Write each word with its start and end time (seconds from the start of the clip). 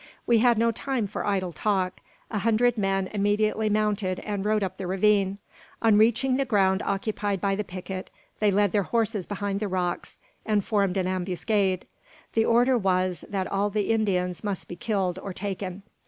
We 0.25 0.39
had 0.39 0.57
no 0.57 0.71
time 0.71 1.05
for 1.05 1.27
idle 1.27 1.53
talk. 1.53 2.01
A 2.31 2.39
hundred 2.39 2.75
men 2.75 3.05
immediately 3.13 3.69
mounted 3.69 4.17
and 4.21 4.43
rode 4.43 4.63
up 4.63 4.77
the 4.77 4.87
ravine. 4.87 5.37
On 5.79 5.95
reaching 5.95 6.37
the 6.37 6.43
ground 6.43 6.81
occupied 6.81 7.39
by 7.39 7.53
the 7.55 7.63
picket, 7.63 8.09
they 8.39 8.49
led 8.49 8.71
their 8.71 8.81
horses 8.81 9.27
behind 9.27 9.59
the 9.59 9.67
rocks, 9.67 10.19
and 10.43 10.65
formed 10.65 10.97
an 10.97 11.05
ambuscade. 11.05 11.85
The 12.33 12.45
order 12.45 12.79
was, 12.79 13.25
that 13.29 13.45
all 13.45 13.69
the 13.69 13.91
Indians 13.91 14.43
must 14.43 14.67
be 14.67 14.75
killed 14.75 15.19
or 15.19 15.33
taken. 15.33 15.83